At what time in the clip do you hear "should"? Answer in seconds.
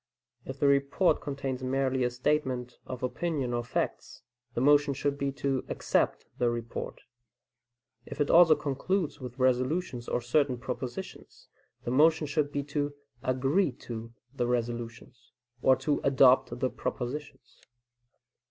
4.95-5.15, 12.25-12.51